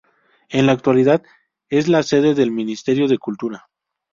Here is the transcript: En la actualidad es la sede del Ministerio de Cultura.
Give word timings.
En 0.49 0.65
la 0.65 0.71
actualidad 0.71 1.21
es 1.69 1.87
la 1.87 2.01
sede 2.01 2.33
del 2.33 2.49
Ministerio 2.49 3.07
de 3.07 3.19
Cultura. 3.19 3.67